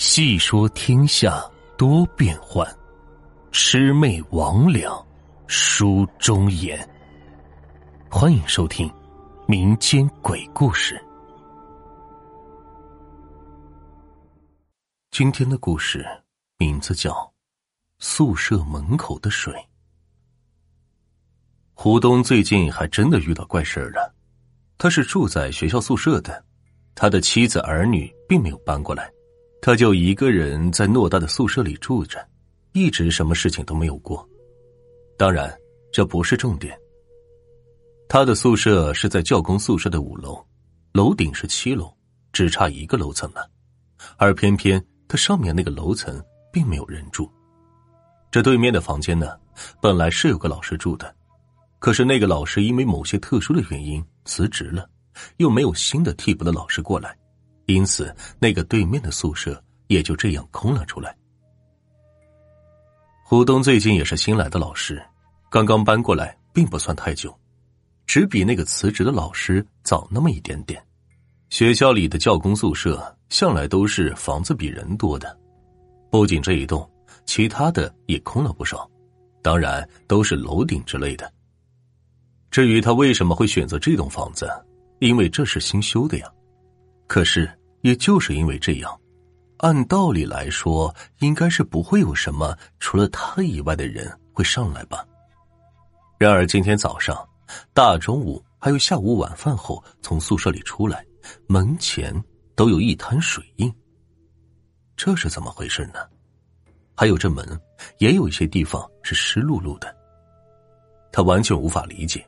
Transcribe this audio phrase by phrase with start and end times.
[0.00, 1.44] 细说天下
[1.76, 2.66] 多变幻，
[3.52, 5.04] 魑魅魍魉
[5.46, 6.88] 书中言。
[8.10, 8.90] 欢迎收听
[9.46, 10.98] 民间鬼故事。
[15.10, 16.02] 今天的故事
[16.56, 17.12] 名字叫
[17.98, 19.52] 《宿舍门口的水》。
[21.74, 24.14] 胡东最近还真的遇到怪事了。
[24.78, 26.42] 他是住在学校宿舍的，
[26.94, 29.12] 他的妻子儿女并没有搬过来，
[29.62, 32.26] 他就一个人在偌大的宿舍里住着，
[32.72, 34.26] 一直什么事情都没有过。
[35.18, 35.54] 当然，
[35.92, 36.78] 这不是重点。
[38.08, 40.42] 他的宿舍是在教工宿舍的五楼，
[40.92, 41.92] 楼顶是七楼，
[42.32, 43.48] 只差一个楼层了。
[44.16, 46.20] 而偏偏他上面那个楼层
[46.50, 47.30] 并没有人住。
[48.30, 49.36] 这对面的房间呢，
[49.80, 51.14] 本来是有个老师住的。
[51.78, 54.88] 可是那个老师因为某些特殊的原因辞职了，
[55.36, 57.16] 又没有新的替补的老师过来，
[57.70, 61.16] 因此那个对面的宿舍也就这样空了出来。
[63.24, 65.00] 胡东最近也是新来的老师，
[65.48, 67.32] 刚刚搬过来，并不算太久，
[68.06, 70.82] 只比那个辞职的老师早那么一点点。
[71.48, 75.36] 学校里的教工宿舍向来都是房子比人多的，
[76.10, 76.88] 不仅这一栋，
[77.24, 78.88] 其他的也空了不少，
[79.42, 81.32] 当然都是楼顶之类的。
[82.50, 84.48] 至于他为什么会选择这栋房子，
[84.98, 86.28] 因为这是新修的呀。
[87.06, 87.50] 可是，
[87.82, 89.00] 也就是因为这样，
[89.58, 95.04] 按道理来说，应该是不会有什么除了他以外的人会上来吧。
[96.18, 97.26] 然而今天早上，
[97.72, 101.04] 大中午还有下午晚饭后从宿舍里出来，
[101.46, 102.14] 门前
[102.54, 103.72] 都有一滩水印。
[104.96, 106.00] 这是怎么回事呢？
[106.94, 107.58] 还有这门，
[107.98, 109.96] 也有一些地方是湿漉漉的。
[111.10, 112.22] 他完全无法理解。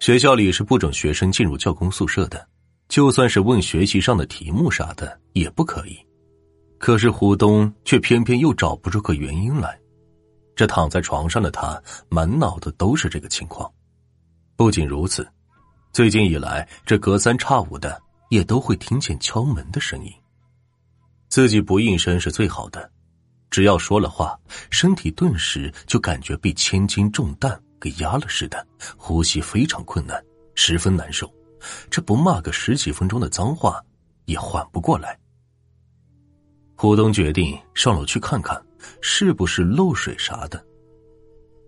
[0.00, 2.48] 学校里是不准学生进入教工宿舍的，
[2.88, 5.98] 就算是问学习上的题目啥的也不可以。
[6.78, 9.78] 可是胡东却偏偏又找不出个原因来。
[10.56, 13.70] 这躺在床上的他，满脑子都是这个情况。
[14.56, 15.28] 不仅如此，
[15.92, 20.12] 最近以来，这隔三差五的也都会听见敲门的声音。
[21.28, 22.90] 自己不应声是最好的，
[23.50, 24.36] 只要说了话，
[24.70, 27.60] 身体顿时就感觉被千斤重担。
[27.80, 30.20] 给压了似的，呼吸非常困难，
[30.56, 31.32] 十分难受。
[31.90, 33.82] 这不骂个十几分钟的脏话，
[34.26, 35.18] 也缓不过来。
[36.76, 38.60] 胡东决定上楼去看看，
[39.00, 40.64] 是不是漏水啥的。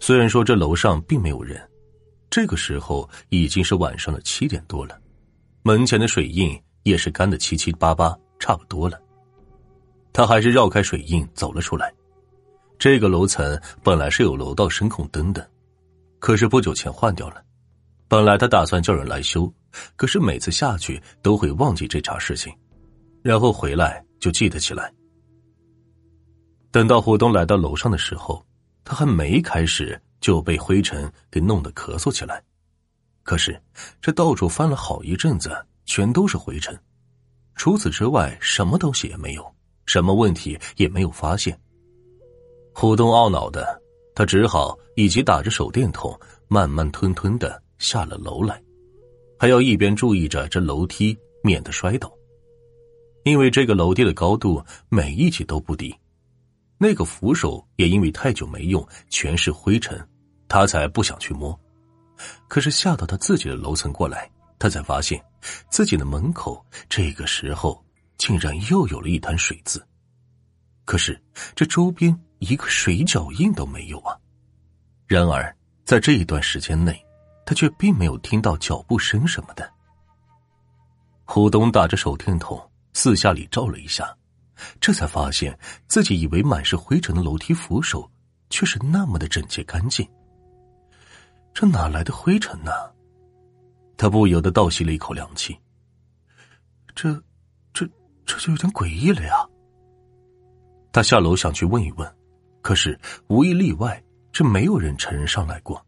[0.00, 1.60] 虽然说这楼上并没有人，
[2.30, 4.98] 这个时候已经是晚上的七点多了，
[5.62, 9.00] 门前的水印也是干的七七八八，差不多了。
[10.12, 11.92] 他还是绕开水印走了出来。
[12.78, 15.48] 这个楼层本来是有楼道声控灯的。
[16.18, 17.42] 可是不久前换掉了，
[18.14, 19.52] 本来他打算叫人来修，
[19.96, 22.54] 可是每次下去都会忘记这茬事情，
[23.22, 24.88] 然后回来就记得起来。
[26.70, 28.40] 等到胡东来到楼上的时候，
[28.84, 32.40] 他还没开始就被灰尘给弄得咳嗽起来。
[33.24, 33.60] 可是
[34.00, 35.50] 这到处翻了好一阵子，
[35.84, 36.78] 全都是灰尘，
[37.56, 39.44] 除此之外什么东西也没有，
[39.86, 41.60] 什么问题也没有发现。
[42.72, 43.82] 胡东懊恼的。
[44.16, 48.62] 他只好以及打着手电筒，慢慢吞吞的下了楼来，
[49.38, 52.12] 还要一边注意着这楼梯，免得摔倒。
[53.24, 55.94] 因为这个楼梯的高度每一级都不低，
[56.78, 59.98] 那个扶手也因为太久没用，全是灰尘，
[60.48, 61.58] 他才不想去摸。
[62.48, 65.22] 可是下到他自己的楼层过来，他才发现
[65.70, 67.84] 自己的门口这个时候
[68.18, 69.84] 竟然又有了一滩水渍。
[70.84, 71.20] 可是
[71.54, 72.18] 这周边。
[72.40, 74.14] 一个水脚印都没有啊！
[75.06, 75.56] 然而，
[75.86, 77.02] 在这一段时间内，
[77.46, 79.70] 他却并没有听到脚步声什么的。
[81.24, 82.60] 胡东打着手电筒
[82.92, 84.14] 四下里照了一下，
[84.80, 88.10] 这才发现自己以为满是灰尘的楼梯扶手，
[88.50, 90.06] 却是那么的整洁干净。
[91.52, 92.72] 这哪来的灰尘呢？
[93.96, 95.56] 他不由得倒吸了一口凉气。
[96.94, 97.14] 这、
[97.72, 97.88] 这、
[98.26, 99.34] 这就有点诡异了呀！
[100.92, 102.16] 他下楼想去问一问。
[102.60, 102.98] 可是
[103.28, 104.02] 无一例外，
[104.32, 105.84] 这没有人承认上来过。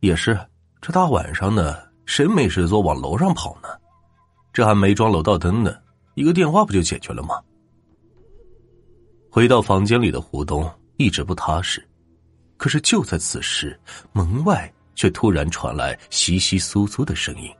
[0.00, 0.38] 也是，
[0.80, 3.68] 这大晚上的，谁没事做往楼上跑呢？
[4.52, 5.74] 这还没装楼道灯呢，
[6.14, 7.40] 一个电话不就解决了吗？
[9.30, 11.86] 回到房间里的胡东一直不踏实。
[12.56, 13.78] 可是就在此时，
[14.12, 17.50] 门外却突然传来窸窸窣窣的声音。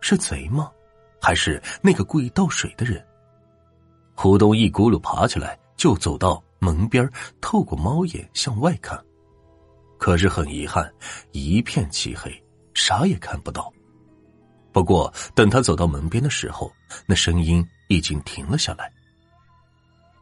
[0.00, 0.70] 是贼吗？
[1.20, 3.04] 还是那个故意倒水的人？
[4.14, 6.42] 胡东一咕噜爬起来，就走到。
[6.62, 9.02] 门边透过猫眼向外看，
[10.00, 10.90] 可是很遗憾，
[11.32, 12.32] 一片漆黑，
[12.72, 13.70] 啥也看不到。
[14.72, 16.72] 不过等他走到门边的时候，
[17.04, 18.90] 那声音已经停了下来。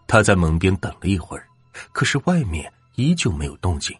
[0.08, 1.46] 他在门边等了一会儿，
[1.92, 3.96] 可是外面依旧没有动静。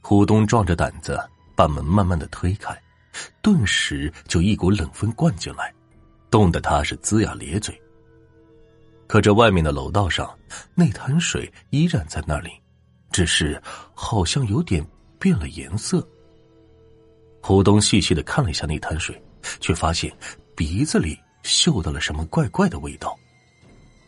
[0.00, 1.20] 胡东壮着胆子
[1.54, 2.74] 把门慢慢的推开，
[3.42, 5.70] 顿时就一股冷风灌进来，
[6.30, 7.78] 冻得他是龇牙咧嘴。
[9.06, 10.34] 可这外面的楼道上，
[10.74, 12.50] 那滩水依然在那里，
[13.10, 13.60] 只是
[13.94, 14.84] 好像有点
[15.18, 16.06] 变了颜色。
[17.42, 19.20] 胡东细细的看了一下那滩水，
[19.60, 20.14] 却发现
[20.54, 23.16] 鼻子里嗅到了什么怪怪的味道。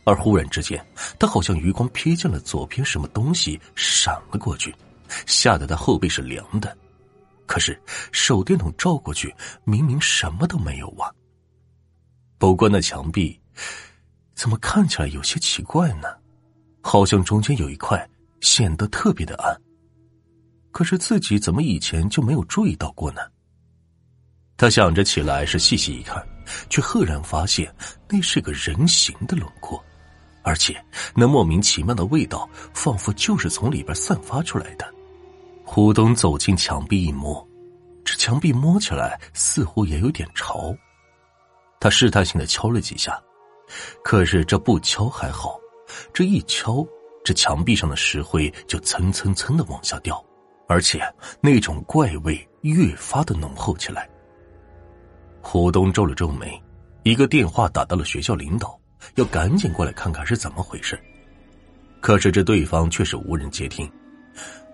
[0.05, 0.85] 而忽然之间，
[1.19, 4.75] 他好像余光瞥见了左边什么东西闪了过去，
[5.27, 6.77] 吓得他后背是凉的。
[7.47, 9.35] 可是手电筒照过去，
[9.65, 11.11] 明明什么都没有啊。
[12.37, 13.41] 不过那墙壁
[14.35, 16.09] 怎么看起来有些奇怪呢？
[16.83, 18.09] 好像中间有一块
[18.43, 19.59] 显得特别的暗。
[20.71, 23.21] 可是自己怎么以前就没有注意到过呢？
[24.57, 26.23] 他想着起来，是细细一看，
[26.69, 27.75] 却赫然发现
[28.09, 29.83] 那是个人形的轮廓。
[30.45, 30.85] 而且，
[31.15, 34.93] 那莫名其妙的味道，仿佛就是从里边散发出来的。
[35.65, 37.47] 胡东走进墙壁一摸，
[38.05, 40.75] 这墙壁摸起来似乎也有点潮。
[41.81, 43.21] 他试探性的敲了几下，
[44.03, 45.59] 可是这不敲还好，
[46.13, 46.85] 这一敲，
[47.25, 50.23] 这墙壁上的石灰就蹭蹭蹭的往下掉，
[50.69, 51.01] 而且
[51.41, 54.09] 那种怪味越发的浓厚起来。
[55.41, 56.63] 胡东皱了皱眉，
[57.03, 58.79] 一个电话打到了学校领导。
[59.17, 60.97] 要赶紧过来看看是怎么回事，
[62.01, 63.91] 可是这对方却是无人接听，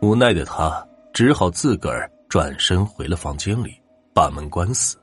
[0.02, 3.80] 无奈的他只好自个儿转身回了房间里，
[4.14, 4.98] 把门关死，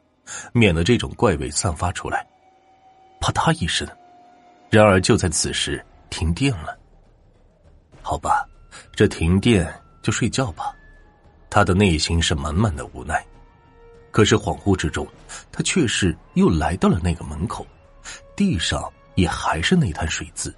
[0.54, 2.24] 免得这种怪味散发出来。
[3.20, 3.88] 啪嗒一声，
[4.70, 6.78] 然而就在此时停电了。
[8.08, 8.48] 好吧，
[8.94, 9.68] 这停电
[10.04, 10.72] 就睡觉吧。
[11.50, 13.26] 他的内心是满满的无奈，
[14.12, 15.08] 可是恍惚之中，
[15.52, 17.66] 他却是又来到了那个门口，
[18.36, 18.92] 地上。
[19.16, 20.54] 也还是那滩水渍，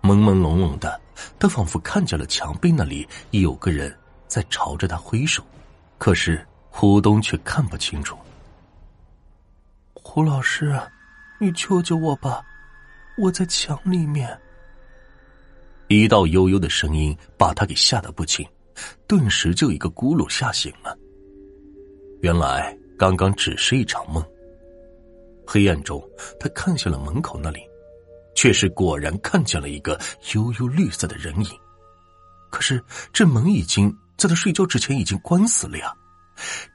[0.00, 1.00] 朦朦胧胧的，
[1.36, 3.92] 他仿佛看见了墙壁那里有个人
[4.28, 5.44] 在朝着他挥手，
[5.98, 8.16] 可是胡东却看不清楚。
[9.92, 10.80] 胡老师，
[11.40, 12.46] 你救救我吧，
[13.16, 14.38] 我在墙里面。
[15.88, 18.46] 一道悠悠的声音把他给吓得不轻，
[19.06, 20.96] 顿时就一个咕噜吓醒了。
[22.20, 24.22] 原来刚刚只是一场梦。
[25.46, 26.02] 黑暗中，
[26.38, 27.60] 他看向了门口那里，
[28.34, 29.98] 却是果然看见了一个
[30.34, 31.50] 幽幽绿色的人影。
[32.50, 32.82] 可是
[33.12, 35.90] 这门已经在他睡觉之前已经关死了呀！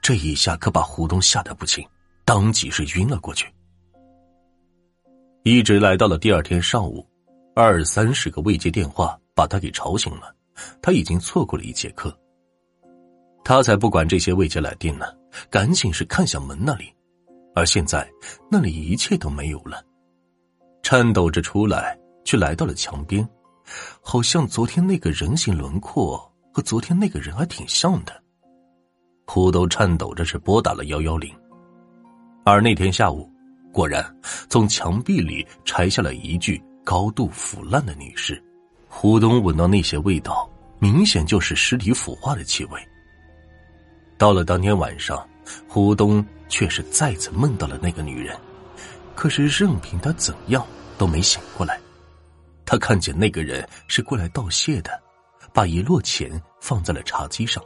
[0.01, 1.87] 这一下可把胡东吓得不轻，
[2.25, 3.45] 当即是晕了过去。
[5.43, 7.07] 一直来到了第二天上午，
[7.55, 10.33] 二三十个未接电话把他给吵醒了，
[10.81, 12.11] 他已经错过了一节课。
[13.43, 15.05] 他才不管这些未接来电呢，
[15.51, 16.91] 赶紧是看向门那里。
[17.53, 18.09] 而现在，
[18.49, 19.83] 那里一切都没有了。
[20.81, 21.95] 颤抖着出来，
[22.25, 23.27] 却来到了墙边，
[24.01, 26.17] 好像昨天那个人形轮廓
[26.51, 28.23] 和昨天那个人还挺像的。
[29.27, 31.31] 胡都颤抖着是拨打了幺幺零，
[32.43, 33.31] 而那天下午，
[33.71, 34.03] 果然
[34.49, 38.41] 从墙壁里拆下了一具高度腐烂的女尸。
[38.87, 40.49] 胡东闻到那些味道，
[40.79, 42.79] 明显就是尸体腐化的气味。
[44.17, 45.27] 到了当天晚上，
[45.67, 46.25] 胡东。
[46.49, 48.37] 却是再次梦到了那个女人，
[49.15, 50.63] 可是任凭他怎样
[50.99, 51.79] 都没醒过来。
[52.63, 55.01] 他看见那个人是过来道谢的，
[55.51, 57.63] 把一摞钱放在了茶几上。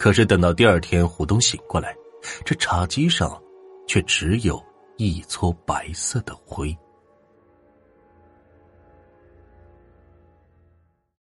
[0.00, 1.94] 可是等到第二天胡东醒过来，
[2.44, 3.40] 这茶几上
[3.86, 4.60] 却只有
[4.96, 6.76] 一撮白色的灰。